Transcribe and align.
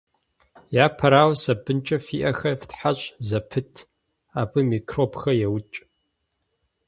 Япэрауэ, 0.85 1.35
сабынкӀэ 1.41 1.97
фи 2.05 2.17
Ӏэхэр 2.23 2.55
фтхьэщӀ 2.61 3.07
зэпыт, 3.27 3.73
абы 4.41 4.59
микробхэр 4.69 5.35
еукӀ. 5.45 5.77